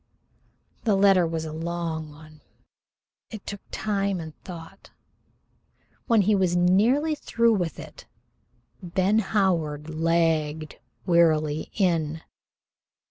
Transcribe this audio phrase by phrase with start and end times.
[0.83, 2.41] The letter was a long one.
[3.29, 4.89] It took time and thought.
[6.07, 8.07] When he was nearly through with it,
[8.81, 12.21] Ben Howard lagged wearily in.